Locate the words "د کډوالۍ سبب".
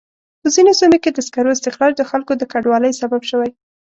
2.37-3.21